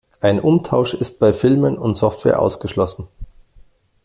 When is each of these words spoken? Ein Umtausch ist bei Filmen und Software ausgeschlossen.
Ein 0.19 0.39
Umtausch 0.39 0.95
ist 0.95 1.19
bei 1.19 1.31
Filmen 1.31 1.77
und 1.77 1.93
Software 1.95 2.39
ausgeschlossen. 2.39 3.07